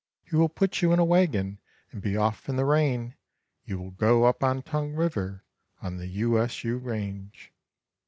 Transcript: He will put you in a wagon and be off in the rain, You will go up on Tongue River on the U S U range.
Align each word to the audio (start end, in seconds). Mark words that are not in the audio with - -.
He 0.23 0.35
will 0.35 0.49
put 0.49 0.81
you 0.81 0.91
in 0.93 0.97
a 0.97 1.05
wagon 1.05 1.59
and 1.91 2.01
be 2.01 2.17
off 2.17 2.49
in 2.49 2.55
the 2.55 2.65
rain, 2.65 3.13
You 3.65 3.77
will 3.77 3.91
go 3.91 4.23
up 4.23 4.43
on 4.43 4.63
Tongue 4.63 4.93
River 4.95 5.43
on 5.79 5.97
the 5.97 6.07
U 6.07 6.39
S 6.39 6.63
U 6.63 6.79
range. 6.79 7.53